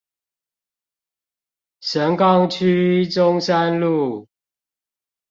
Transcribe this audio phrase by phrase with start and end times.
[1.79, 4.27] 神岡區中山路